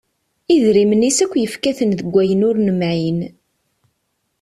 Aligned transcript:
Idrimen-is 0.55 1.19
akk 1.23 1.33
yefka-ten 1.37 1.91
deg 1.99 2.13
ayen 2.21 2.45
ur 2.49 2.55
nemɛin. 2.59 3.19